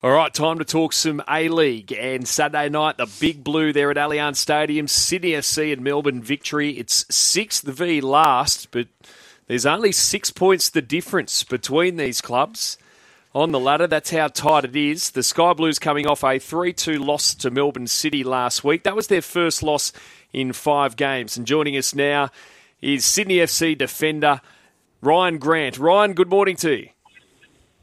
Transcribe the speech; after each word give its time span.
All 0.00 0.12
right, 0.12 0.32
time 0.32 0.60
to 0.60 0.64
talk 0.64 0.92
some 0.92 1.20
A 1.28 1.48
League. 1.48 1.92
And 1.92 2.28
Saturday 2.28 2.68
night, 2.68 2.98
the 2.98 3.10
Big 3.18 3.42
Blue 3.42 3.72
there 3.72 3.90
at 3.90 3.96
Allianz 3.96 4.36
Stadium, 4.36 4.86
Sydney 4.86 5.32
FC 5.32 5.72
and 5.72 5.82
Melbourne 5.82 6.22
victory. 6.22 6.78
It's 6.78 7.04
sixth 7.12 7.66
v 7.66 8.00
last, 8.00 8.70
but 8.70 8.86
there's 9.48 9.66
only 9.66 9.90
six 9.90 10.30
points 10.30 10.68
the 10.68 10.82
difference 10.82 11.42
between 11.42 11.96
these 11.96 12.20
clubs 12.20 12.78
on 13.34 13.50
the 13.50 13.58
ladder. 13.58 13.88
That's 13.88 14.10
how 14.12 14.28
tight 14.28 14.64
it 14.64 14.76
is. 14.76 15.10
The 15.10 15.24
Sky 15.24 15.52
Blues 15.52 15.80
coming 15.80 16.06
off 16.06 16.22
a 16.22 16.38
3 16.38 16.72
2 16.72 17.00
loss 17.00 17.34
to 17.34 17.50
Melbourne 17.50 17.88
City 17.88 18.22
last 18.22 18.62
week. 18.62 18.84
That 18.84 18.94
was 18.94 19.08
their 19.08 19.20
first 19.20 19.64
loss 19.64 19.92
in 20.32 20.52
five 20.52 20.94
games. 20.94 21.36
And 21.36 21.44
joining 21.44 21.76
us 21.76 21.92
now 21.92 22.30
is 22.80 23.04
Sydney 23.04 23.38
FC 23.38 23.76
defender 23.76 24.42
Rhyan 25.02 25.40
Grant. 25.40 25.76
Rhyan, 25.76 26.14
good 26.14 26.30
morning 26.30 26.54
to 26.58 26.82
you. 26.82 26.88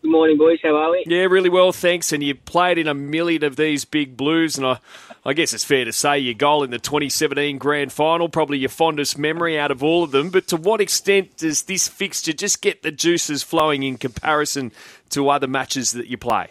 Good 0.05 0.11
morning, 0.11 0.37
boys. 0.37 0.59
How 0.61 0.75
are 0.75 0.91
we? 0.91 1.03
Yeah, 1.07 1.23
really 1.23 1.49
well, 1.49 1.71
thanks. 1.71 2.13
And 2.13 2.21
you 2.21 2.35
played 2.35 2.77
in 2.77 2.87
a 2.87 2.93
million 2.93 3.43
of 3.43 3.55
these 3.55 3.85
big 3.85 4.15
blues, 4.15 4.55
and 4.55 4.67
I, 4.67 4.77
I 5.25 5.33
guess 5.33 5.51
it's 5.51 5.63
fair 5.63 5.83
to 5.83 5.91
say 5.91 6.19
your 6.19 6.35
goal 6.35 6.61
in 6.61 6.69
the 6.69 6.77
2017 6.77 7.57
Grand 7.57 7.91
Final, 7.91 8.29
probably 8.29 8.59
your 8.59 8.69
fondest 8.69 9.17
memory 9.17 9.57
out 9.57 9.71
of 9.71 9.81
all 9.81 10.03
of 10.03 10.11
them. 10.11 10.29
But 10.29 10.47
to 10.49 10.57
what 10.57 10.79
extent 10.79 11.37
does 11.37 11.63
this 11.63 11.87
fixture 11.87 12.33
just 12.33 12.61
get 12.61 12.83
the 12.83 12.91
juices 12.91 13.41
flowing 13.41 13.81
in 13.81 13.97
comparison 13.97 14.71
to 15.09 15.27
other 15.29 15.47
matches 15.47 15.93
that 15.93 16.05
you 16.05 16.19
play? 16.19 16.49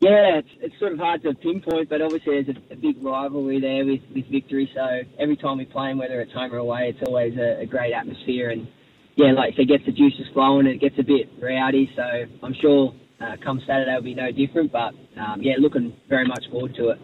Yeah, 0.00 0.40
it's, 0.40 0.48
it's 0.60 0.78
sort 0.78 0.92
of 0.92 0.98
hard 0.98 1.22
to 1.22 1.32
pinpoint, 1.32 1.88
but 1.88 2.02
obviously 2.02 2.42
there's 2.42 2.58
a, 2.58 2.74
a 2.74 2.76
big 2.76 3.02
rivalry 3.02 3.58
there 3.58 3.86
with, 3.86 4.02
with 4.14 4.30
victory. 4.30 4.70
So 4.74 5.00
every 5.18 5.38
time 5.38 5.56
we 5.56 5.64
play 5.64 5.88
them, 5.88 5.96
whether 5.96 6.20
it's 6.20 6.34
home 6.34 6.52
or 6.52 6.58
away, 6.58 6.90
it's 6.90 7.08
always 7.08 7.38
a, 7.38 7.62
a 7.62 7.64
great 7.64 7.94
atmosphere 7.94 8.50
and 8.50 8.68
yeah, 9.16 9.32
like 9.32 9.58
it 9.58 9.66
gets 9.66 9.84
the 9.86 9.92
juices 9.92 10.26
flowing. 10.32 10.66
It 10.66 10.80
gets 10.80 10.98
a 10.98 11.02
bit 11.02 11.30
rowdy, 11.40 11.90
so 11.94 12.02
I'm 12.42 12.54
sure 12.54 12.94
uh, 13.20 13.36
come 13.42 13.62
Saturday 13.66 13.94
will 13.94 14.02
be 14.02 14.14
no 14.14 14.32
different. 14.32 14.72
But 14.72 14.94
um, 15.16 15.40
yeah, 15.40 15.54
looking 15.58 15.94
very 16.08 16.26
much 16.26 16.44
forward 16.50 16.74
to 16.76 16.90
it. 16.90 17.00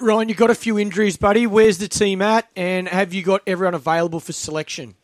Rhyan, 0.00 0.28
you've 0.28 0.36
got 0.36 0.50
a 0.50 0.54
few 0.54 0.78
injuries, 0.78 1.16
buddy. 1.16 1.46
Where's 1.46 1.78
the 1.78 1.88
team 1.88 2.20
at, 2.20 2.48
and 2.56 2.88
have 2.88 3.14
you 3.14 3.22
got 3.22 3.42
everyone 3.46 3.74
available 3.74 4.20
for 4.20 4.32
selection? 4.32 4.94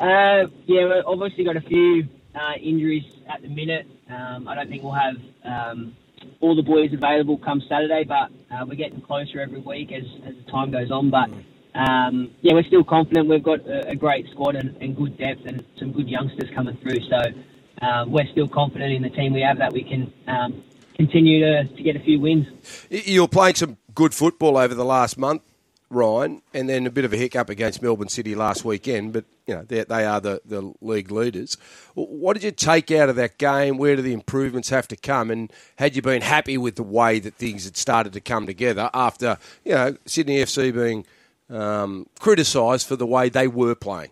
Uh, 0.00 0.46
yeah, 0.66 0.84
we've 0.86 1.04
obviously 1.06 1.44
got 1.44 1.56
a 1.56 1.60
few 1.60 2.08
uh, 2.34 2.54
injuries 2.60 3.04
at 3.32 3.42
the 3.42 3.48
minute. 3.48 3.86
Um, 4.10 4.48
I 4.48 4.54
don't 4.54 4.68
think 4.68 4.82
we'll 4.82 4.92
have 4.92 5.16
um, 5.44 5.96
all 6.40 6.56
the 6.56 6.62
boys 6.62 6.92
available 6.92 7.38
come 7.38 7.62
Saturday, 7.68 8.04
but 8.04 8.30
uh, 8.50 8.64
we're 8.66 8.74
getting 8.74 9.00
closer 9.00 9.40
every 9.40 9.60
week 9.60 9.92
as, 9.92 10.04
as 10.26 10.34
the 10.44 10.50
time 10.50 10.70
goes 10.70 10.90
on. 10.90 11.10
But 11.10 11.30
um, 11.74 12.30
yeah, 12.40 12.54
we're 12.54 12.64
still 12.64 12.84
confident. 12.84 13.28
We've 13.28 13.42
got 13.42 13.60
a, 13.66 13.96
great 13.96 14.26
squad 14.30 14.54
and, 14.54 14.76
and, 14.80 14.96
good 14.96 15.18
depth 15.18 15.44
and 15.44 15.64
some 15.78 15.92
good 15.92 16.08
youngsters 16.08 16.48
coming 16.54 16.76
through. 16.76 17.00
So 17.10 17.84
um, 17.84 18.12
we're 18.12 18.28
still 18.30 18.48
confident 18.48 18.92
in 18.92 19.02
the 19.02 19.10
team 19.10 19.32
we 19.32 19.40
have 19.40 19.58
that 19.58 19.72
we 19.72 19.82
can 19.82 20.12
um, 20.28 20.62
continue 20.94 21.40
to, 21.40 21.64
to 21.64 21.82
get 21.82 21.96
a 21.96 22.00
few 22.00 22.20
wins. 22.20 22.46
You're 22.90 23.28
playing 23.28 23.56
some 23.56 23.76
good 23.94 24.14
football 24.14 24.56
over 24.56 24.72
the 24.72 24.84
last 24.84 25.18
month, 25.18 25.42
Rhyan, 25.90 26.42
and 26.52 26.68
then 26.68 26.86
a 26.86 26.90
bit 26.90 27.04
of 27.04 27.12
a 27.12 27.16
hiccup 27.16 27.50
against 27.50 27.82
Melbourne 27.82 28.08
City 28.08 28.36
last 28.36 28.64
weekend. 28.64 29.12
But 29.12 29.24
you 29.46 29.54
know 29.54 29.62
they 29.62 30.04
are 30.04 30.20
the, 30.20 30.40
the 30.44 30.72
league 30.80 31.10
leaders. 31.10 31.56
What 31.94 32.34
did 32.34 32.44
you 32.44 32.52
take 32.52 32.92
out 32.92 33.08
of 33.08 33.16
that 33.16 33.38
game? 33.38 33.78
Where 33.78 33.96
do 33.96 34.02
the 34.02 34.12
improvements 34.12 34.70
have 34.70 34.86
to 34.88 34.96
come? 34.96 35.30
And 35.30 35.52
had 35.76 35.96
you 35.96 36.02
been 36.02 36.22
happy 36.22 36.56
with 36.56 36.76
the 36.76 36.84
way 36.84 37.18
that 37.18 37.34
things 37.34 37.64
had 37.64 37.76
started 37.76 38.12
to 38.12 38.20
come 38.20 38.46
together 38.46 38.90
after 38.94 39.38
you 39.64 39.72
know 39.72 39.96
Sydney 40.06 40.36
FC 40.36 40.72
being 40.72 41.04
um, 41.50 42.06
criticised 42.18 42.86
for 42.86 42.96
the 42.96 43.06
way 43.06 43.28
they 43.28 43.48
were 43.48 43.74
playing. 43.74 44.10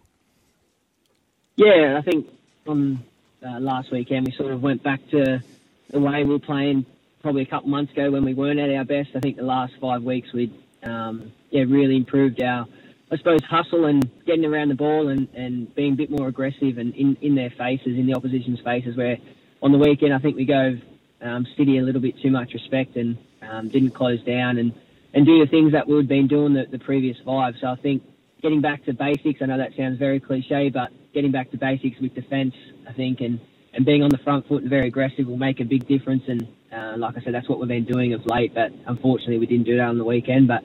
Yeah, 1.56 1.96
I 1.98 2.02
think 2.02 2.28
on 2.66 3.02
uh, 3.44 3.60
last 3.60 3.90
weekend 3.90 4.26
we 4.26 4.32
sort 4.32 4.52
of 4.52 4.62
went 4.62 4.82
back 4.82 5.00
to 5.10 5.42
the 5.90 6.00
way 6.00 6.24
we 6.24 6.30
were 6.30 6.38
playing 6.38 6.86
probably 7.20 7.42
a 7.42 7.46
couple 7.46 7.68
months 7.68 7.92
ago 7.92 8.10
when 8.10 8.24
we 8.24 8.34
weren't 8.34 8.58
at 8.58 8.70
our 8.70 8.84
best. 8.84 9.10
I 9.14 9.20
think 9.20 9.36
the 9.36 9.42
last 9.42 9.74
five 9.80 10.02
weeks 10.02 10.32
we 10.32 10.52
um, 10.82 11.32
yeah 11.50 11.64
really 11.68 11.96
improved 11.96 12.42
our 12.42 12.66
I 13.10 13.16
suppose 13.18 13.44
hustle 13.44 13.84
and 13.84 14.08
getting 14.24 14.46
around 14.46 14.68
the 14.68 14.74
ball 14.74 15.08
and, 15.08 15.28
and 15.34 15.72
being 15.74 15.92
a 15.92 15.96
bit 15.96 16.10
more 16.10 16.28
aggressive 16.28 16.78
and 16.78 16.94
in, 16.94 17.16
in 17.20 17.34
their 17.34 17.50
faces, 17.50 17.98
in 17.98 18.06
the 18.06 18.14
opposition's 18.14 18.60
faces. 18.60 18.96
Where 18.96 19.18
on 19.62 19.70
the 19.72 19.78
weekend 19.78 20.14
I 20.14 20.18
think 20.18 20.36
we 20.36 20.46
gave 20.46 20.82
um, 21.20 21.46
City 21.56 21.78
a 21.78 21.82
little 21.82 22.00
bit 22.00 22.18
too 22.20 22.30
much 22.30 22.54
respect 22.54 22.96
and 22.96 23.18
um, 23.42 23.68
didn't 23.68 23.90
close 23.90 24.22
down 24.22 24.56
and 24.58 24.72
and 25.14 25.26
do 25.26 25.38
the 25.44 25.50
things 25.50 25.72
that 25.72 25.86
we've 25.88 26.08
been 26.08 26.26
doing 26.26 26.54
the, 26.54 26.64
the 26.70 26.78
previous 26.78 27.16
five. 27.24 27.54
So 27.60 27.66
I 27.68 27.76
think 27.76 28.02
getting 28.40 28.60
back 28.60 28.84
to 28.86 28.92
basics, 28.92 29.40
I 29.42 29.46
know 29.46 29.58
that 29.58 29.72
sounds 29.76 29.98
very 29.98 30.20
cliche, 30.20 30.70
but 30.70 30.90
getting 31.12 31.32
back 31.32 31.50
to 31.50 31.58
basics 31.58 32.00
with 32.00 32.14
defence, 32.14 32.54
I 32.88 32.92
think, 32.92 33.20
and, 33.20 33.40
and 33.74 33.84
being 33.84 34.02
on 34.02 34.10
the 34.10 34.18
front 34.18 34.48
foot 34.48 34.62
and 34.62 34.70
very 34.70 34.88
aggressive 34.88 35.26
will 35.26 35.36
make 35.36 35.60
a 35.60 35.64
big 35.64 35.86
difference. 35.86 36.24
And 36.28 36.48
uh, 36.72 36.94
like 36.96 37.16
I 37.16 37.22
said, 37.22 37.34
that's 37.34 37.48
what 37.48 37.58
we've 37.58 37.68
been 37.68 37.84
doing 37.84 38.14
of 38.14 38.24
late, 38.26 38.54
but 38.54 38.72
unfortunately 38.86 39.38
we 39.38 39.46
didn't 39.46 39.66
do 39.66 39.76
that 39.76 39.88
on 39.88 39.98
the 39.98 40.04
weekend. 40.04 40.48
But 40.48 40.64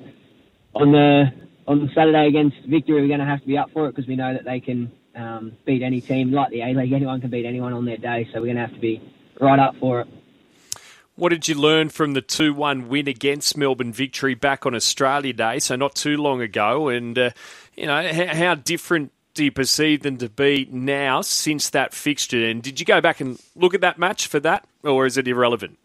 on 0.73 0.91
the 0.91 1.25
on 1.67 1.91
Saturday 1.93 2.27
against 2.27 2.57
Victory, 2.65 3.01
we're 3.01 3.07
going 3.07 3.19
to 3.19 3.25
have 3.25 3.41
to 3.41 3.47
be 3.47 3.57
up 3.57 3.71
for 3.71 3.87
it 3.87 3.95
because 3.95 4.07
we 4.07 4.15
know 4.15 4.33
that 4.33 4.45
they 4.45 4.61
can 4.61 4.89
um, 5.15 5.51
beat 5.65 5.83
any 5.83 5.99
team. 5.99 6.31
Like 6.31 6.49
the 6.49 6.61
A 6.61 6.67
League, 6.73 6.93
anyone 6.93 7.19
can 7.19 7.29
beat 7.29 7.45
anyone 7.45 7.73
on 7.73 7.83
their 7.85 7.97
day, 7.97 8.27
so 8.31 8.39
we're 8.39 8.45
going 8.45 8.55
to 8.55 8.61
have 8.61 8.73
to 8.73 8.79
be 8.79 9.01
right 9.41 9.59
up 9.59 9.75
for 9.77 10.01
it. 10.01 10.07
What 11.17 11.29
did 11.29 11.47
you 11.47 11.55
learn 11.55 11.89
from 11.89 12.13
the 12.13 12.21
2 12.21 12.53
1 12.53 12.89
win 12.89 13.07
against 13.07 13.57
Melbourne 13.57 13.91
victory 13.91 14.35
back 14.35 14.67
on 14.67 14.75
Australia 14.75 15.33
Day, 15.33 15.57
so 15.57 15.75
not 15.75 15.95
too 15.95 16.15
long 16.15 16.41
ago? 16.41 16.89
And, 16.89 17.17
uh, 17.17 17.31
you 17.75 17.87
know, 17.87 18.07
how, 18.13 18.53
different 18.53 19.11
do 19.33 19.43
you 19.43 19.51
perceive 19.51 20.03
them 20.03 20.17
to 20.17 20.29
be 20.29 20.67
now 20.71 21.21
since 21.21 21.71
that 21.71 21.95
fixture? 21.95 22.45
And 22.45 22.61
did 22.61 22.79
you 22.79 22.85
go 22.85 23.01
back 23.01 23.19
and 23.19 23.41
look 23.55 23.73
at 23.73 23.81
that 23.81 23.97
match 23.97 24.27
for 24.27 24.39
that, 24.41 24.67
or 24.83 25.07
is 25.07 25.17
it 25.17 25.27
irrelevant? 25.27 25.79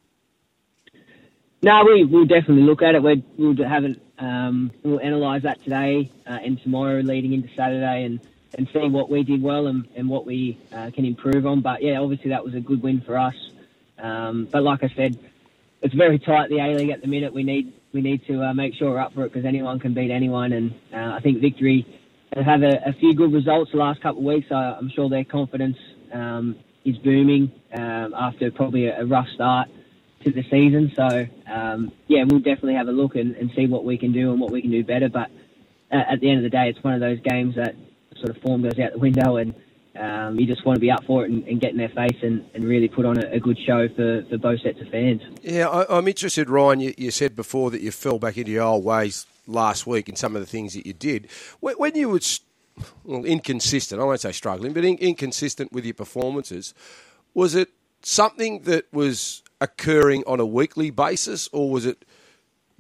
No, 1.63 1.83
we 1.83 2.05
will 2.05 2.27
definitely 2.27 2.65
look 2.65 2.83
at 2.83 2.95
it. 2.95 3.03
we 3.03 3.25
will 3.39 3.57
have 3.67 3.85
it, 3.85 4.03
um, 4.19 4.71
we'll 4.83 4.99
analyse 4.99 5.45
that 5.45 5.65
today 5.65 6.13
uh, 6.27 6.41
and 6.45 6.61
tomorrow 6.63 7.01
leading 7.01 7.33
into 7.33 7.49
Saturday 7.57 8.05
and, 8.05 8.21
and 8.59 8.69
see 8.71 8.87
what 8.87 9.09
we 9.09 9.23
did 9.23 9.43
well 9.43 9.69
and, 9.69 9.89
and 9.97 10.11
what 10.11 10.27
we 10.27 10.59
uh, 10.75 10.91
can 10.95 11.07
improve 11.07 11.47
on. 11.47 11.63
But 11.63 11.83
yeah, 11.83 12.01
obviously 12.01 12.29
that 12.29 12.45
was 12.45 12.55
a 12.55 12.61
good 12.61 12.83
win 12.83 13.01
for 13.01 13.17
us. 13.17 13.35
Um, 13.99 14.49
but 14.51 14.63
like 14.63 14.83
I 14.83 14.89
said, 14.97 15.19
it's 15.83 15.95
very 15.95 16.19
tight 16.19 16.49
the 16.49 16.59
A 16.59 16.75
League 16.75 16.91
at 16.91 17.01
the 17.01 17.09
minute. 17.09 17.33
We 17.33 17.43
need 17.43 17.73
we 17.93 18.01
need 18.01 18.27
to 18.27 18.43
uh, 18.43 18.55
make 18.55 18.75
sure 18.75 18.91
we're 18.91 19.01
up 19.01 19.15
for 19.15 19.25
it 19.25 19.33
because 19.33 19.45
anyone 19.45 19.79
can 19.79 19.95
beat 19.95 20.11
anyone, 20.11 20.53
and 20.53 20.73
uh, 20.93 21.17
I 21.17 21.21
think 21.21 21.41
Victory 21.41 21.87
have 22.35 22.45
had 22.45 22.63
a, 22.63 22.89
a, 22.89 22.93
few 22.95 23.15
good 23.15 23.33
results 23.33 23.73
the 23.73 23.77
last 23.77 24.01
couple 24.01 24.21
of 24.21 24.25
weeks. 24.25 24.51
I'm 24.51 24.91
sure 24.95 25.11
their 25.11 25.25
confidence 25.25 25.77
um, 26.13 26.57
is 26.85 26.97
booming 26.99 27.53
um, 27.75 28.15
after 28.15 28.51
probably 28.51 28.87
a, 28.87 29.03
a, 29.03 29.07
rough 29.07 29.29
start 29.35 29.69
to 30.25 30.31
the 30.31 30.43
season. 30.45 30.93
So 30.97 31.27
um, 31.53 31.93
yeah, 32.07 32.25
we'll 32.27 32.41
definitely 32.41 32.75
have 32.75 32.89
a 32.89 32.93
look 32.93 33.17
and, 33.17 33.37
and, 33.37 33.51
see 33.55 33.67
what 33.67 33.85
we 33.85 33.99
can 33.99 34.13
do 34.13 34.31
and 34.31 34.41
what 34.41 34.51
we 34.51 34.63
can 34.63 34.71
do 34.71 34.83
better. 34.83 35.09
But 35.09 35.31
uh, 35.91 36.03
at 36.11 36.21
the 36.21 36.31
end 36.31 36.39
of 36.39 36.45
the 36.45 36.51
day, 36.51 36.69
it's 36.69 36.83
one 36.83 36.95
of 36.95 37.01
those 37.01 37.21
games 37.21 37.57
that 37.57 37.75
sort 38.17 38.31
of 38.31 38.43
form 38.43 38.63
goes 38.63 38.79
out 38.79 38.93
the 38.93 38.99
window 38.99 39.37
and 39.37 39.55
um, 39.99 40.39
you 40.39 40.47
just 40.47 40.65
want 40.65 40.77
to 40.77 40.81
be 40.81 40.91
up 40.91 41.05
for 41.05 41.25
it 41.25 41.31
and, 41.31 41.47
and 41.47 41.61
get 41.61 41.73
in 41.73 41.77
their 41.77 41.91
face 41.91 42.19
and, 42.23 42.45
and 42.55 42.65
really 42.65 42.89
put 42.89 43.05
on 43.05 43.19
a, 43.19 43.33
a, 43.33 43.41
good 43.41 43.59
show 43.59 43.89
for, 43.89 44.25
for 44.29 44.39
both 44.39 44.61
sets 44.63 44.81
of 44.81 44.89
fans. 44.89 45.21
Yeah, 45.43 45.69
I, 45.69 45.99
am 45.99 46.09
interested, 46.09 46.49
Rhyan. 46.49 46.81
You, 46.81 46.95
you, 46.97 47.11
said 47.11 47.37
before 47.37 47.71
that 47.71 47.83
you 47.83 47.91
fell 47.91 48.19
back 48.19 48.39
into 48.39 48.53
your 48.53 48.65
old 48.65 48.85
ways 48.85 49.27
last 49.47 49.87
week 49.87 50.09
in 50.09 50.17
some 50.17 50.35
of 50.35 50.41
the 50.41 50.47
things 50.47 50.73
that 50.75 50.87
you 50.87 50.95
did. 50.95 51.29
When, 51.61 51.75
when 51.75 51.95
you 51.95 52.09
were 52.09 52.21
well, 53.05 53.25
inconsistent, 53.25 54.01
I 54.01 54.05
won't 54.05 54.21
say 54.21 54.33
struggling, 54.33 54.73
but 54.73 54.85
in, 54.85 54.97
inconsistent 54.97 55.73
with 55.73 55.85
your 55.85 55.95
performances, 55.95 56.73
was 57.35 57.55
it 57.55 57.69
something 58.01 58.63
that 58.63 58.87
was 58.93 59.43
occurring 59.61 60.25
on 60.27 60.41
a 60.41 60.47
weekly 60.47 60.91
basis 60.91 61.49
or 61.53 61.71
was 61.71 61.85
it 61.85 62.05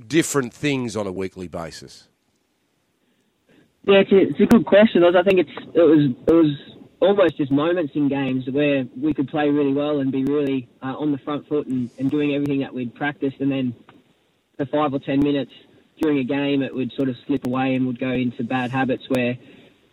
different 0.07 0.55
things 0.55 0.97
on 0.97 1.07
a 1.07 1.13
weekly 1.13 1.47
basis? 1.47 2.09
Yeah, 3.85 3.99
it's 3.99 4.13
a, 4.13 4.17
it's 4.17 4.41
a 4.41 4.47
good 4.47 4.65
question. 4.65 5.03
I 5.05 5.23
think 5.23 5.41
it's 5.41 5.67
it 5.75 5.83
was 5.83 6.15
it 6.29 6.33
was 6.33 6.73
almost 7.03 7.37
just 7.37 7.51
moments 7.51 7.95
in 7.97 8.09
games 8.09 8.49
where 8.49 8.87
we 8.97 9.13
could 9.13 9.29
play 9.29 9.51
really 9.51 9.73
well 9.73 9.99
and 9.99 10.13
be 10.13 10.25
really 10.25 10.69
uh, 10.81 10.95
on 10.97 11.11
the 11.11 11.19
front 11.19 11.49
foot 11.49 11.67
and, 11.67 11.91
and 11.99 12.11
doing 12.11 12.33
everything 12.33 12.61
that 12.61 12.73
we'd 12.73 12.95
practiced, 12.95 13.41
and 13.41 13.51
then 13.51 13.75
for 14.57 14.67
five 14.67 14.95
or 14.95 15.01
ten 15.01 15.19
minutes 15.19 15.53
during 16.01 16.19
a 16.19 16.25
game, 16.25 16.63
it 16.63 16.73
would 16.73 16.93
sort 16.93 17.09
of 17.09 17.17
slip 17.27 17.45
away 17.45 17.75
and 17.75 17.87
would 17.89 17.99
go 17.99 18.11
into 18.11 18.45
bad 18.45 18.71
habits 18.71 19.05
where 19.09 19.37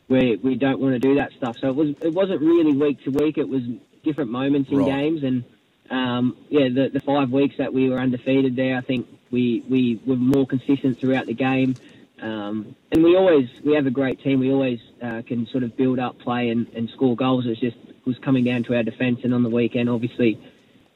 where 0.08 0.38
we 0.42 0.56
don't 0.56 0.80
want 0.80 0.94
to 0.94 1.00
do 1.00 1.16
that 1.16 1.32
stuff. 1.34 1.58
So 1.60 1.70
it 1.70 1.76
was 1.76 1.90
it 2.02 2.14
wasn't 2.14 2.42
really 2.42 2.74
week 2.74 3.04
to 3.06 3.10
week. 3.10 3.40
It 3.40 3.50
was 3.50 3.64
different 4.04 4.30
moments 4.30 4.70
in 4.70 4.78
right. 4.78 4.88
games, 4.88 5.24
and 5.24 5.44
um, 5.90 6.38
yeah, 6.50 6.70
the 6.70 6.90
the 6.90 7.00
five 7.00 7.32
weeks 7.32 7.56
that 7.58 7.74
we 7.74 7.90
were 7.90 7.98
undefeated 7.98 8.56
there, 8.56 8.78
I 8.78 8.82
think 8.82 9.08
we 9.32 9.64
we 9.68 10.00
were 10.06 10.16
more 10.16 10.46
consistent 10.46 11.00
throughout 11.00 11.26
the 11.26 11.34
game. 11.34 11.76
Um, 12.22 12.76
and 12.92 13.04
we 13.04 13.16
always 13.16 13.48
we 13.64 13.74
have 13.76 13.86
a 13.86 13.92
great 13.92 14.22
team. 14.22 14.40
We 14.40 14.52
always 14.52 14.80
uh, 15.02 15.22
can 15.26 15.48
sort 15.48 15.64
of 15.64 15.78
build 15.78 16.00
up 16.00 16.20
play 16.20 16.50
and, 16.50 16.68
and 16.76 16.90
score 16.90 17.16
goals. 17.16 17.46
It's 17.48 17.60
just 17.60 17.78
was 18.06 18.18
coming 18.20 18.44
down 18.44 18.64
to 18.64 18.76
our 18.76 18.84
defence. 18.84 19.22
And 19.24 19.34
on 19.34 19.44
the 19.44 19.50
weekend, 19.50 19.90
obviously, 19.90 20.40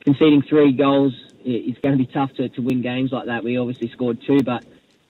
conceding 0.01 0.41
three 0.41 0.73
goals, 0.73 1.13
it's 1.45 1.79
going 1.79 1.97
to 1.97 2.03
be 2.03 2.11
tough 2.11 2.33
to, 2.33 2.49
to 2.49 2.61
win 2.61 2.81
games 2.81 3.11
like 3.11 3.27
that. 3.27 3.43
We 3.43 3.57
obviously 3.57 3.89
scored 3.89 4.21
two, 4.25 4.41
but 4.41 4.65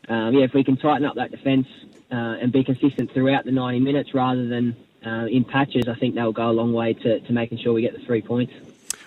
um, 0.07 0.33
yeah, 0.33 0.44
if 0.44 0.54
we 0.54 0.63
can 0.63 0.77
tighten 0.77 1.06
up 1.06 1.15
that 1.15 1.31
defence 1.31 1.68
uh, 2.12 2.38
and 2.42 2.51
be 2.51 2.63
consistent 2.63 3.12
throughout 3.12 3.45
the 3.45 3.51
90 3.51 3.80
minutes 3.80 4.13
rather 4.13 4.48
than 4.48 4.75
uh, 5.06 5.25
in 5.25 5.44
patches, 5.45 5.88
I 5.88 5.95
think 5.95 6.15
that 6.15 6.24
will 6.24 6.33
go 6.33 6.50
a 6.50 6.51
long 6.51 6.74
way 6.74 6.94
to, 6.94 7.19
to 7.19 7.33
making 7.33 7.60
sure 7.60 7.74
we 7.74 7.81
get 7.81 7.94
the 7.94 8.06
three 8.06 8.21
points. 8.21 8.54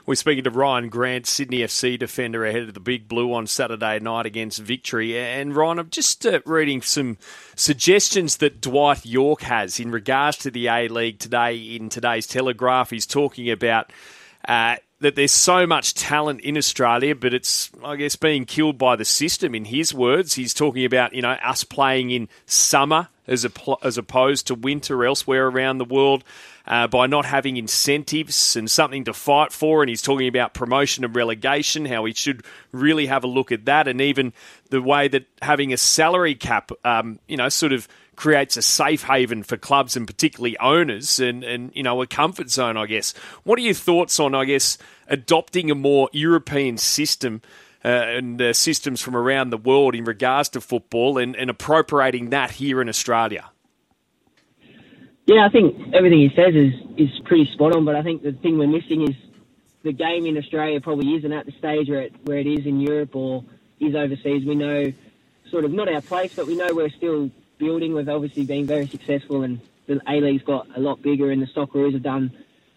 We're 0.07 0.15
speaking 0.15 0.45
to 0.45 0.53
Rhyan 0.53 0.89
Grant, 0.89 1.27
Sydney 1.27 1.59
FC 1.59 1.99
defender, 1.99 2.47
ahead 2.47 2.63
of 2.63 2.75
the 2.75 2.81
Big 2.81 3.09
Blue 3.09 3.35
on 3.35 3.49
Saturday 3.49 3.99
night 3.99 4.25
against 4.25 4.61
Victory. 4.61 5.19
And 5.19 5.53
Rhyan, 5.53 5.81
I'm 5.81 5.91
just 5.91 6.25
uh, 6.25 6.39
reading 6.47 6.81
some 6.81 7.19
suggestions 7.57 8.37
that 8.37 8.61
Dwight 8.61 9.05
Yorke 9.05 9.43
has 9.43 9.81
in 9.81 9.91
regards 9.91 10.39
to 10.39 10.51
the 10.53 10.69
A 10.69 10.87
League 10.87 11.19
today 11.19 11.57
in 11.57 11.89
today's 11.89 12.29
Telegraph. 12.29 12.91
He's 12.91 13.05
talking 13.05 13.51
about. 13.51 13.93
Uh, 14.47 14.77
that 15.01 15.15
there's 15.15 15.33
so 15.33 15.67
much 15.67 15.95
talent 15.95 16.41
in 16.41 16.57
Australia, 16.57 17.15
but 17.15 17.35
it's, 17.35 17.71
I 17.85 17.97
guess, 17.97 18.17
being 18.17 18.45
killed 18.45 18.79
by 18.79 18.97
the 18.97 19.05
system. 19.05 19.55
In 19.55 19.67
his 19.67 19.93
words, 19.93 20.35
he's 20.35 20.55
talking 20.55 20.85
about 20.85 21.15
you 21.15 21.23
know 21.23 21.33
us 21.33 21.65
playing 21.65 22.11
in 22.11 22.29
summer 22.47 23.09
as 23.27 23.45
a, 23.45 23.51
as 23.83 23.99
opposed 23.99 24.47
to 24.47 24.55
winter 24.55 25.05
elsewhere 25.05 25.49
around 25.49 25.79
the 25.79 25.85
world. 25.85 26.25
Uh, 26.69 26.89
by 26.89 27.07
not 27.07 27.25
having 27.25 27.57
incentives 27.57 28.57
and 28.57 28.69
something 28.69 29.05
to 29.05 29.13
fight 29.13 29.53
for. 29.53 29.85
And 29.85 29.89
he's 29.89 30.03
talking 30.03 30.27
about 30.27 30.53
promotion 30.53 31.05
and 31.05 31.15
relegation, 31.15 31.87
how 31.87 32.03
we 32.03 32.13
should 32.13 32.43
really 32.73 33.07
have 33.07 33.23
a 33.23 33.29
look 33.29 33.53
at 33.53 33.67
that, 33.67 33.87
and 33.87 34.01
even 34.01 34.33
the 34.71 34.83
way 34.83 35.07
that 35.07 35.27
having 35.41 35.73
a 35.73 35.77
salary 35.77 36.35
cap, 36.35 36.73
um, 36.85 37.21
you 37.29 37.37
know, 37.37 37.49
sort 37.49 37.73
of 37.73 37.87
creates 38.17 38.57
a 38.57 38.63
safe 38.63 39.05
haven 39.05 39.43
for 39.43 39.57
clubs 39.57 39.97
and 39.97 40.07
particularly 40.07 40.59
owners 40.59 41.21
and, 41.21 41.45
and 41.45 41.71
you 41.75 41.83
know 41.83 42.03
a 42.03 42.07
comfort 42.07 42.51
zone 42.51 42.77
I 42.77 42.87
guess. 42.87 43.13
What 43.45 43.59
are 43.59 43.63
your 43.63 43.75
thoughts 43.75 44.19
on 44.19 44.35
I 44.35 44.47
guess 44.47 44.79
adopting 45.07 45.71
a 45.71 45.75
more 45.75 46.09
European 46.13 46.79
system 46.79 47.43
uh, 47.85 47.89
and 47.89 48.41
uh, 48.41 48.53
systems 48.53 49.01
from 49.01 49.15
around 49.15 49.51
the 49.51 49.59
world 49.59 49.95
in 49.95 50.05
regards 50.05 50.49
to 50.51 50.61
football 50.61 51.19
and, 51.19 51.37
and 51.37 51.51
appropriating 51.51 52.31
that 52.31 52.53
here 52.53 52.81
in 52.81 52.89
Australia? 52.89 53.51
Yeah 55.27 55.47
I 55.47 55.51
think 55.51 55.95
everything 55.95 56.19
he 56.19 56.31
says 56.35 56.55
is 56.55 56.73
is 56.97 57.21
pretty 57.27 57.51
spot 57.53 57.77
on 57.77 57.85
but 57.85 57.95
I 57.95 58.03
think 58.03 58.23
the 58.23 58.33
thing 58.33 58.59
we're 58.59 58.67
missing 58.67 59.03
is 59.03 59.15
the 59.83 59.93
game 59.93 60.27
in 60.27 60.37
Australia 60.37 60.81
probably 60.81 61.15
isn't 61.15 61.33
at 61.33 61.47
the 61.47 61.53
stage 61.53 61.89
where 61.89 62.03
it, 62.03 62.15
where 62.25 62.39
it 62.39 62.47
is 62.47 62.67
in 62.67 62.81
Europe 62.81 63.15
or 63.15 63.45
is 63.79 63.95
overseas. 63.95 64.45
We 64.45 64.57
know 64.57 64.93
sort 65.51 65.65
of 65.65 65.73
not 65.73 65.93
our 65.93 66.01
place 66.01 66.35
but 66.35 66.47
we 66.47 66.57
know 66.57 66.69
we're 66.73 66.89
still 66.89 67.31
building. 67.59 67.95
We've 67.95 68.09
obviously 68.09 68.45
been 68.45 68.67
very 68.67 68.87
successful, 68.87 69.43
and 69.43 69.61
the 69.87 70.01
A 70.09 70.21
League's 70.21 70.43
got 70.43 70.69
a 70.77 70.81
lot 70.81 71.03
bigger, 71.03 71.31
and 71.31 71.41
the 71.41 71.47
Socceroos 71.47 71.93
have 71.93 72.03
done 72.03 72.33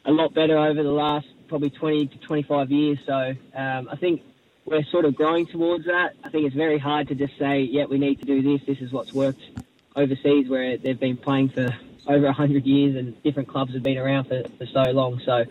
a 0.06 0.12
lot 0.12 0.34
better 0.34 0.58
over 0.58 0.82
the 0.82 0.92
last 0.92 1.28
probably 1.48 1.70
20 1.70 2.08
to 2.08 2.18
25 2.20 2.72
years. 2.72 3.00
So 3.06 3.34
um, 3.56 3.90
I 3.92 3.96
think 3.96 4.22
we're 4.66 4.84
sort 4.84 5.06
of 5.06 5.16
growing 5.16 5.48
towards 5.48 5.86
that. 5.86 6.14
I 6.24 6.30
think 6.30 6.46
it's 6.46 6.56
very 6.56 6.78
hard 6.78 7.08
to 7.10 7.16
just 7.16 7.38
say, 7.38 7.62
yeah, 7.62 7.86
we 7.86 7.98
need 7.98 8.20
to 8.20 8.26
do 8.26 8.42
this. 8.42 8.66
This 8.68 8.80
is 8.80 8.92
what's 8.92 9.14
worked 9.14 9.42
overseas, 9.96 10.48
where 10.48 10.78
they've 10.78 11.00
been 11.00 11.18
playing 11.18 11.50
for 11.50 11.76
over 12.08 12.26
100 12.26 12.66
years, 12.66 12.96
and 12.96 13.22
different 13.24 13.50
clubs 13.50 13.74
have 13.74 13.84
been 13.84 13.98
around 13.98 14.26
for, 14.26 14.44
for 14.58 14.66
so 14.66 14.84
long. 14.92 15.20
So. 15.26 15.46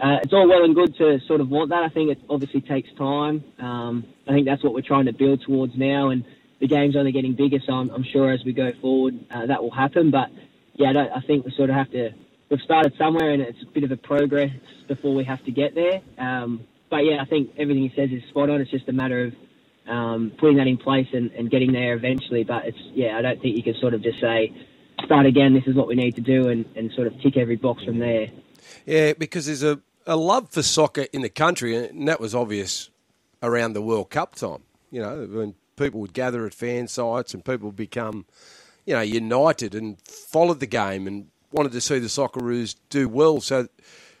Uh, 0.00 0.18
it's 0.20 0.32
all 0.32 0.48
well 0.48 0.64
and 0.64 0.74
good 0.74 0.96
to 0.96 1.20
sort 1.28 1.40
of 1.40 1.48
want 1.48 1.70
that. 1.70 1.84
I 1.84 1.88
think 1.88 2.10
it 2.10 2.18
obviously 2.28 2.60
takes 2.60 2.92
time. 2.94 3.44
Um, 3.60 4.04
I 4.26 4.32
think 4.32 4.46
that's 4.46 4.64
what 4.64 4.74
we're 4.74 4.80
trying 4.80 5.06
to 5.06 5.12
build 5.12 5.42
towards 5.42 5.76
now, 5.76 6.08
and 6.08 6.24
the 6.62 6.68
game's 6.68 6.96
only 6.96 7.10
getting 7.10 7.34
bigger, 7.34 7.58
so 7.66 7.72
I'm, 7.72 7.90
I'm 7.90 8.04
sure 8.04 8.32
as 8.32 8.40
we 8.44 8.52
go 8.52 8.70
forward 8.80 9.18
uh, 9.34 9.46
that 9.46 9.60
will 9.60 9.72
happen. 9.72 10.12
But 10.12 10.28
yeah, 10.74 10.92
I, 10.92 11.18
I, 11.18 11.20
think 11.26 11.44
we 11.44 11.52
sort 11.56 11.70
of 11.70 11.76
have 11.76 11.90
to. 11.90 12.10
We've 12.50 12.60
started 12.60 12.92
somewhere, 12.96 13.30
and 13.32 13.42
it's 13.42 13.58
a 13.62 13.72
bit 13.74 13.82
of 13.82 13.90
a 13.90 13.96
progress 13.96 14.50
before 14.86 15.12
we 15.12 15.24
have 15.24 15.44
to 15.44 15.50
get 15.50 15.74
there. 15.74 16.00
Um, 16.18 16.64
but 16.88 16.98
yeah, 16.98 17.20
I 17.20 17.24
think 17.24 17.50
everything 17.58 17.82
he 17.82 17.92
says 17.96 18.10
is 18.12 18.22
spot 18.30 18.48
on. 18.48 18.60
It's 18.60 18.70
just 18.70 18.88
a 18.88 18.92
matter 18.92 19.24
of 19.24 19.32
um, 19.92 20.32
putting 20.38 20.58
that 20.58 20.68
in 20.68 20.76
place 20.76 21.08
and, 21.12 21.32
and 21.32 21.50
getting 21.50 21.72
there 21.72 21.94
eventually. 21.94 22.44
But 22.44 22.66
it's 22.66 22.78
yeah, 22.94 23.18
I 23.18 23.22
don't 23.22 23.42
think 23.42 23.56
you 23.56 23.64
can 23.64 23.74
sort 23.80 23.92
of 23.92 24.02
just 24.04 24.20
say 24.20 24.54
start 25.04 25.26
again. 25.26 25.54
This 25.54 25.64
is 25.66 25.74
what 25.74 25.88
we 25.88 25.96
need 25.96 26.14
to 26.14 26.20
do, 26.20 26.48
and, 26.48 26.64
and 26.76 26.92
sort 26.92 27.08
of 27.08 27.20
tick 27.22 27.36
every 27.36 27.56
box 27.56 27.82
from 27.82 27.98
there. 27.98 28.28
Yeah, 28.86 29.14
because 29.14 29.46
there's 29.46 29.64
a, 29.64 29.80
a 30.06 30.14
love 30.14 30.50
for 30.50 30.62
soccer 30.62 31.06
in 31.12 31.22
the 31.22 31.28
country, 31.28 31.74
and 31.74 32.06
that 32.06 32.20
was 32.20 32.36
obvious 32.36 32.88
around 33.42 33.72
the 33.72 33.82
World 33.82 34.10
Cup 34.10 34.36
time. 34.36 34.62
You 34.92 35.00
know, 35.00 35.26
when 35.28 35.54
people 35.82 36.00
would 36.00 36.12
gather 36.12 36.46
at 36.46 36.54
fan 36.54 36.88
sites 36.88 37.34
and 37.34 37.44
people 37.44 37.68
would 37.68 37.76
become, 37.76 38.26
you 38.86 38.94
know, 38.94 39.00
united 39.00 39.74
and 39.74 40.00
followed 40.02 40.60
the 40.60 40.66
game 40.66 41.06
and 41.06 41.28
wanted 41.50 41.72
to 41.72 41.80
see 41.80 41.98
the 41.98 42.08
Socceroos 42.08 42.76
do 42.90 43.08
well. 43.08 43.40
So, 43.40 43.68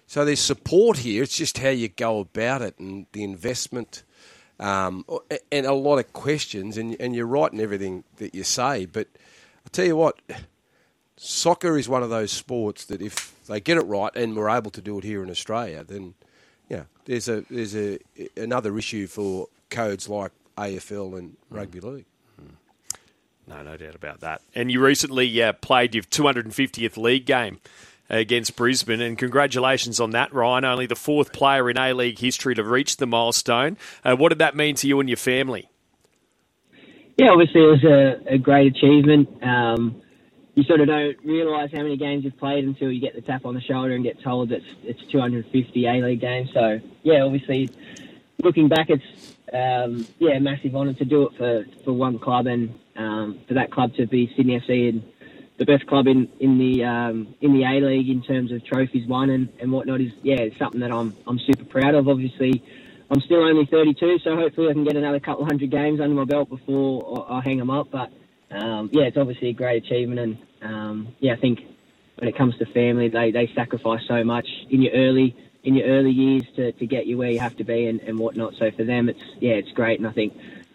so 0.06 0.24
there's 0.24 0.40
support 0.40 0.98
here. 0.98 1.22
It's 1.22 1.36
just 1.36 1.58
how 1.58 1.70
you 1.70 1.88
go 1.88 2.20
about 2.20 2.62
it 2.62 2.78
and 2.78 3.06
the 3.12 3.24
investment. 3.24 4.02
Um, 4.60 5.04
and 5.50 5.66
a 5.66 5.72
lot 5.72 5.98
of 5.98 6.12
questions, 6.12 6.76
and, 6.76 6.96
and 7.00 7.16
you're 7.16 7.26
right 7.26 7.52
in 7.52 7.60
everything 7.60 8.04
that 8.18 8.34
you 8.34 8.44
say. 8.44 8.86
But 8.86 9.08
I'll 9.64 9.72
tell 9.72 9.86
you 9.86 9.96
what, 9.96 10.20
soccer 11.16 11.76
is 11.76 11.88
one 11.88 12.04
of 12.04 12.10
those 12.10 12.30
sports 12.30 12.84
that 12.84 13.02
if 13.02 13.34
they 13.46 13.58
get 13.58 13.76
it 13.78 13.86
right, 13.86 14.14
and 14.14 14.36
we're 14.36 14.50
able 14.50 14.70
to 14.72 14.80
do 14.80 14.98
it 14.98 15.04
here 15.04 15.22
in 15.24 15.30
Australia, 15.30 15.82
then 15.82 16.14
know, 16.76 16.86
there's 17.04 17.28
a 17.28 17.42
there's 17.50 17.76
a 17.76 17.98
another 18.36 18.76
issue 18.76 19.06
for 19.06 19.48
codes 19.70 20.08
like 20.08 20.32
AFL 20.56 21.18
and 21.18 21.30
mm. 21.30 21.36
rugby 21.50 21.80
league. 21.80 22.06
Mm. 22.40 22.54
No, 23.46 23.62
no 23.62 23.76
doubt 23.76 23.94
about 23.94 24.20
that. 24.20 24.42
And 24.54 24.70
you 24.70 24.84
recently 24.84 25.42
uh, 25.42 25.52
played 25.54 25.94
your 25.94 26.04
250th 26.04 26.96
league 26.96 27.26
game 27.26 27.60
against 28.08 28.56
Brisbane, 28.56 29.00
and 29.00 29.16
congratulations 29.16 29.98
on 29.98 30.10
that, 30.10 30.30
Rhyan. 30.32 30.64
Only 30.64 30.86
the 30.86 30.96
fourth 30.96 31.32
player 31.32 31.70
in 31.70 31.78
A 31.78 31.94
League 31.94 32.18
history 32.18 32.54
to 32.54 32.62
reach 32.62 32.98
the 32.98 33.06
milestone. 33.06 33.78
Uh, 34.04 34.14
what 34.16 34.28
did 34.28 34.38
that 34.38 34.54
mean 34.54 34.74
to 34.76 34.86
you 34.86 35.00
and 35.00 35.08
your 35.08 35.16
family? 35.16 35.68
Yeah, 37.16 37.30
obviously 37.30 37.62
it 37.62 37.66
was 37.66 37.84
a, 37.84 38.34
a 38.34 38.38
great 38.38 38.76
achievement. 38.76 39.28
Um, 39.42 40.02
you 40.54 40.64
sort 40.64 40.80
of 40.80 40.86
don't 40.86 41.16
realise 41.24 41.70
how 41.72 41.82
many 41.82 41.96
games 41.96 42.24
you've 42.24 42.36
played 42.38 42.64
until 42.64 42.90
you 42.90 43.00
get 43.00 43.14
the 43.14 43.22
tap 43.22 43.46
on 43.46 43.54
the 43.54 43.60
shoulder 43.60 43.94
and 43.94 44.04
get 44.04 44.22
told 44.22 44.50
that 44.50 44.56
it's, 44.84 45.00
it's 45.00 45.12
250 45.12 45.86
A 45.86 45.92
League 45.92 46.20
games. 46.20 46.50
So 46.52 46.80
yeah, 47.02 47.22
obviously 47.22 47.70
looking 48.42 48.68
back, 48.68 48.90
it's 48.90 49.36
um, 49.52 50.06
yeah, 50.18 50.38
massive 50.38 50.74
honour 50.74 50.94
to 50.94 51.04
do 51.04 51.28
it 51.28 51.36
for, 51.36 51.64
for 51.84 51.92
one 51.92 52.18
club 52.18 52.46
and 52.46 52.74
um, 52.96 53.40
for 53.48 53.54
that 53.54 53.70
club 53.70 53.94
to 53.94 54.06
be 54.06 54.32
Sydney 54.36 54.60
FC 54.60 54.88
and 54.88 55.02
the 55.58 55.64
best 55.64 55.86
club 55.86 56.06
in 56.06 56.28
in 56.40 56.58
the 56.58 56.84
um, 56.84 57.34
in 57.40 57.52
the 57.52 57.64
A 57.64 57.80
League 57.80 58.08
in 58.08 58.22
terms 58.22 58.52
of 58.52 58.64
trophies 58.64 59.06
won 59.06 59.30
and, 59.30 59.48
and 59.60 59.70
whatnot 59.70 60.00
is 60.00 60.12
yeah 60.22 60.36
it's 60.36 60.58
something 60.58 60.80
that 60.80 60.90
I'm 60.90 61.14
I'm 61.26 61.38
super 61.38 61.64
proud 61.64 61.94
of. 61.94 62.08
Obviously, 62.08 62.62
I'm 63.10 63.20
still 63.20 63.42
only 63.42 63.66
32, 63.66 64.18
so 64.20 64.36
hopefully 64.36 64.70
I 64.70 64.72
can 64.72 64.84
get 64.84 64.96
another 64.96 65.20
couple 65.20 65.44
hundred 65.44 65.70
games 65.70 66.00
under 66.00 66.14
my 66.14 66.24
belt 66.24 66.48
before 66.48 67.26
I, 67.30 67.38
I 67.38 67.40
hang 67.42 67.58
them 67.58 67.70
up. 67.70 67.90
But 67.90 68.10
um, 68.50 68.90
yeah, 68.92 69.04
it's 69.04 69.16
obviously 69.16 69.50
a 69.50 69.52
great 69.52 69.84
achievement, 69.84 70.20
and 70.20 70.38
um, 70.62 71.14
yeah, 71.20 71.34
I 71.34 71.36
think 71.36 71.60
when 72.16 72.28
it 72.28 72.36
comes 72.36 72.56
to 72.58 72.66
family, 72.66 73.08
they 73.08 73.30
they 73.30 73.50
sacrifice 73.54 74.00
so 74.08 74.24
much 74.24 74.48
in 74.70 74.82
your 74.82 74.92
early 74.94 75.36
in 75.64 75.74
your 75.74 75.86
early 75.86 76.10
years 76.10 76.42
to, 76.56 76.72
to 76.72 76.86
get 76.86 77.06
you 77.06 77.18
where 77.18 77.30
you 77.30 77.38
have 77.38 77.56
to 77.56 77.64
be 77.64 77.86
and, 77.86 78.00
and 78.00 78.18
whatnot. 78.18 78.54
So 78.58 78.70
for 78.70 78.84
them, 78.84 79.08
it's 79.08 79.22
yeah, 79.40 79.52
it's 79.52 79.70
great, 79.72 79.98
and 79.98 80.08
I 80.08 80.12
think 80.12 80.34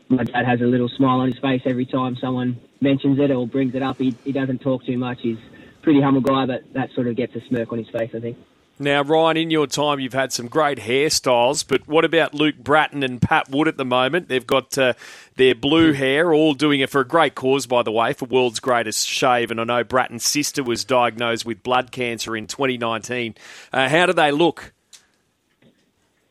my 0.09 0.23
dad 0.23 0.45
has 0.45 0.61
a 0.61 0.65
little 0.65 0.89
smile 0.89 1.19
on 1.19 1.31
his 1.31 1.39
face 1.39 1.61
every 1.65 1.85
time 1.85 2.15
someone 2.15 2.59
mentions 2.81 3.19
it 3.19 3.31
or 3.31 3.47
brings 3.47 3.75
it 3.75 3.81
up. 3.81 3.97
He, 3.97 4.15
he 4.23 4.31
doesn't 4.31 4.59
talk 4.59 4.85
too 4.85 4.97
much. 4.97 5.19
He's 5.21 5.37
a 5.37 5.81
pretty 5.81 6.01
humble 6.01 6.21
guy, 6.21 6.45
but 6.45 6.61
that 6.73 6.91
sort 6.93 7.07
of 7.07 7.15
gets 7.15 7.35
a 7.35 7.41
smirk 7.41 7.71
on 7.71 7.79
his 7.79 7.89
face, 7.89 8.11
I 8.15 8.19
think. 8.19 8.37
Now, 8.79 9.03
Rhyan, 9.03 9.41
in 9.41 9.49
your 9.49 9.65
time, 9.65 9.99
you've 9.99 10.13
had 10.13 10.31
some 10.31 10.47
great 10.47 10.77
hairstyles, 10.77 11.65
but 11.67 11.87
what 11.87 12.05
about 12.05 12.35
Luke 12.35 12.57
Brattan 12.57 13.01
and 13.01 13.19
Pat 13.19 13.49
Wood 13.49 13.67
at 13.67 13.75
the 13.75 13.85
moment? 13.85 14.27
They've 14.27 14.45
got 14.45 14.77
uh, 14.77 14.93
their 15.35 15.55
blue 15.55 15.93
hair, 15.93 16.31
all 16.31 16.53
doing 16.53 16.79
it 16.81 16.91
for 16.91 17.01
a 17.01 17.07
great 17.07 17.33
cause, 17.33 17.65
by 17.65 17.81
the 17.81 17.91
way, 17.91 18.13
for 18.13 18.25
World's 18.25 18.59
Greatest 18.59 19.07
Shave. 19.07 19.49
And 19.49 19.59
I 19.59 19.63
know 19.63 19.83
Brattan's 19.83 20.25
sister 20.25 20.63
was 20.63 20.85
diagnosed 20.85 21.43
with 21.43 21.63
blood 21.63 21.91
cancer 21.91 22.37
in 22.37 22.45
2019. 22.45 23.33
Uh, 23.73 23.89
how 23.89 24.05
do 24.05 24.13
they 24.13 24.31
look? 24.31 24.73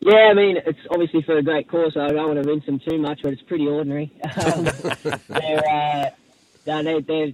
Yeah, 0.07 0.29
I 0.31 0.35
mean, 0.35 0.57
it's 0.65 0.79
obviously 0.89 1.23
for 1.23 1.37
a 1.37 1.43
great 1.43 1.69
cause, 1.69 1.95
so 1.95 2.01
I 2.01 2.11
don't 2.11 2.29
want 2.29 2.41
to 2.41 2.49
rinse 2.49 2.65
them 2.65 2.79
too 2.79 2.97
much, 2.97 3.23
but 3.25 3.33
it's 3.33 3.43
pretty 3.43 3.67
ordinary. 3.67 4.13
Um, 4.47 4.65
they're, 5.29 5.69
uh, 5.69 6.11
they, 6.65 7.01
they're, 7.01 7.33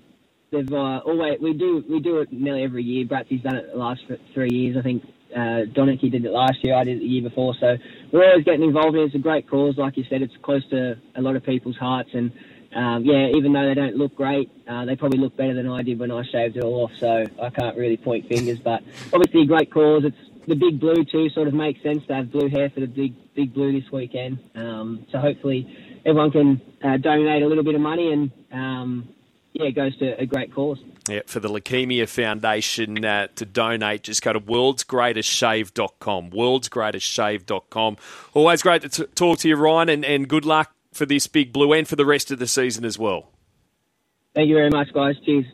they've 0.51 0.73
uh, 0.73 1.01
always 1.05 1.39
we 1.41 1.53
do 1.53 1.85
we 1.89 2.01
do 2.01 2.21
it 2.21 2.33
nearly 2.33 2.63
every 2.65 2.83
year. 2.83 3.05
Bratsy's 3.07 3.43
done 3.43 3.57
it 3.57 3.73
the 3.73 3.79
last 3.79 4.01
three 4.33 4.49
years. 4.51 4.79
I 4.79 4.83
think 4.83 5.05
uh, 5.37 5.67
Donicky 5.75 6.11
did 6.11 6.25
it 6.25 6.31
last 6.33 6.65
year. 6.65 6.75
I 6.75 6.85
did 6.85 6.97
it 6.97 7.01
the 7.01 7.07
year 7.07 7.23
before. 7.23 7.55
So 7.61 7.77
we're 8.11 8.27
always 8.31 8.45
getting 8.45 8.63
involved 8.63 8.97
in 8.97 9.03
it. 9.03 9.07
It's 9.07 9.15
a 9.17 9.19
great 9.19 9.49
cause, 9.51 9.77
like 9.77 9.99
you 9.99 10.05
said. 10.09 10.23
It's 10.23 10.35
close 10.43 10.67
to 10.71 10.97
a 11.17 11.21
lot 11.23 11.37
of 11.37 11.45
people's 11.45 11.77
hearts, 11.77 12.11
and 12.15 12.33
um, 12.75 13.05
yeah, 13.05 13.29
even 13.37 13.53
though 13.53 13.67
they 13.67 13.75
don't 13.75 13.97
look 13.97 14.15
great, 14.17 14.51
uh, 14.67 14.87
they 14.87 14.97
probably 14.97 15.19
look 15.19 15.37
better 15.37 15.55
than 15.55 15.69
I 15.69 15.83
did 15.83 15.99
when 15.99 16.11
I 16.11 16.25
shaved 16.25 16.57
it 16.57 16.65
all 16.65 16.85
off. 16.85 16.93
So 16.99 17.27
I 17.43 17.51
can't 17.51 17.77
really 17.77 17.99
point 17.99 18.29
fingers, 18.29 18.61
but 18.61 18.83
obviously 19.13 19.43
a 19.43 19.47
great 19.47 19.71
cause. 19.71 20.05
It's 20.05 20.17
the 20.47 20.55
big 20.55 20.81
blue 20.81 21.05
too 21.05 21.29
sort 21.31 21.49
of 21.49 21.55
makes 21.55 21.83
sense 21.83 22.05
to 22.09 22.15
have 22.15 22.33
blue 22.33 22.49
hair 22.49 22.71
for 22.71 22.81
the 22.81 22.87
big 22.87 23.15
big 23.35 23.55
blue 23.55 23.81
this 23.81 23.91
weekend. 23.91 24.39
Um, 24.55 25.07
so 25.11 25.19
hopefully 25.19 25.67
everyone 26.05 26.31
can 26.31 26.61
uh, 26.85 26.97
donate 26.97 27.43
a 27.43 27.47
little 27.47 27.65
bit 27.65 27.75
of 27.75 27.81
money 27.81 28.13
and 28.13 28.31
um, 28.53 29.09
yeah, 29.53 29.67
it 29.67 29.73
goes 29.73 29.97
to 29.99 30.19
a 30.19 30.27
great 30.27 30.55
cause. 30.55 30.79
Yeah, 31.09 31.21
for 31.27 31.41
the 31.41 31.49
Leukemia 31.49 32.09
Foundation 32.09 33.05
uh, 33.05 33.27
to 33.35 33.45
donate, 33.45 34.05
just 34.05 34.23
go 34.23 34.33
to 34.33 34.41
worldsgreatestshave.com. 34.41 36.31
Worldsgreatestshave.com. 36.31 37.97
Always 38.35 38.63
great 38.63 38.83
to 38.83 38.89
t- 38.89 39.07
talk 39.15 39.39
to 39.41 39.49
you, 39.49 39.57
Rhyan, 39.57 39.93
and, 39.93 40.05
and 40.05 40.29
good 40.29 40.45
luck 40.45 40.73
for 40.93 41.05
this 41.05 41.27
big 41.27 41.53
blue 41.53 41.73
and 41.73 41.89
for 41.89 41.97
the 41.97 42.07
rest 42.07 42.31
of 42.31 42.39
the 42.39 42.47
season 42.47 42.85
as 42.85 42.99
well. 42.99 43.31
Thank 44.35 44.49
you 44.49 44.55
very 44.55 44.71
much, 44.71 44.93
guys. 44.95 45.17
Cheers. 45.27 45.47